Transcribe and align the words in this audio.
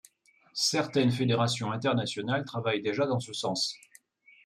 Certaines 0.55 1.11
fédérations 1.11 1.71
internationales 1.71 2.43
travaillent 2.43 2.81
déjà 2.81 3.05
dans 3.05 3.19
ce 3.19 3.33
sens. 3.33 3.75